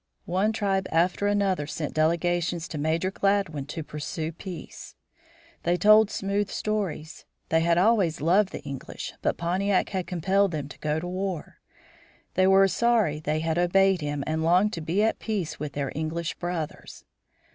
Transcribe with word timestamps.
One 0.25 0.51
tribe 0.51 0.87
after 0.91 1.27
another 1.27 1.67
sent 1.67 1.93
delegations 1.93 2.67
to 2.69 2.79
Major 2.79 3.11
Gladwin 3.11 3.67
to 3.67 3.85
sue 3.99 4.31
for 4.31 4.35
peace. 4.35 4.95
They 5.61 5.77
told 5.77 6.09
smooth 6.09 6.49
stories. 6.49 7.25
They 7.49 7.59
had 7.59 7.77
always 7.77 8.19
loved 8.19 8.49
the 8.49 8.63
English, 8.63 9.13
but 9.21 9.37
Pontiac 9.37 9.89
had 9.89 10.07
compelled 10.07 10.49
them 10.53 10.67
to 10.69 10.79
go 10.79 10.99
to 10.99 11.07
war. 11.07 11.59
Now 11.61 11.61
they 12.33 12.47
were 12.47 12.67
sorry 12.67 13.19
they 13.19 13.41
had 13.41 13.59
obeyed 13.59 14.01
him 14.01 14.23
and 14.25 14.43
longed 14.43 14.73
to 14.73 14.81
be 14.81 15.03
at 15.03 15.19
peace 15.19 15.59
with 15.59 15.73
their 15.73 15.91
English 15.93 16.33
brothers. 16.39 17.05